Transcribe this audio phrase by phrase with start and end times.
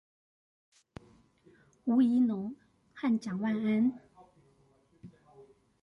[1.83, 2.55] 吳怡農
[2.95, 3.99] 和蔣萬安